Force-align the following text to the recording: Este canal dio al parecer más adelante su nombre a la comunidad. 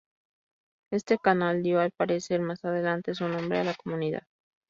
Este 0.91 1.19
canal 1.19 1.61
dio 1.61 1.79
al 1.79 1.91
parecer 1.91 2.39
más 2.41 2.65
adelante 2.65 3.13
su 3.13 3.27
nombre 3.27 3.59
a 3.59 3.63
la 3.65 3.75
comunidad. 3.75 4.23